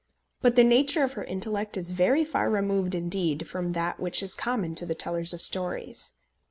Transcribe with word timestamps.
But 0.41 0.55
the 0.55 0.63
nature 0.63 1.03
of 1.03 1.13
her 1.13 1.23
intellect 1.23 1.77
is 1.77 1.91
very 1.91 2.25
far 2.25 2.49
removed 2.49 2.95
indeed 2.95 3.47
from 3.47 3.73
that 3.73 3.99
which 3.99 4.23
is 4.23 4.33
common 4.33 4.73
to 4.73 4.85
the 4.87 4.95
tellers 4.95 5.31
of 5.31 5.43
stories. 5.43 6.13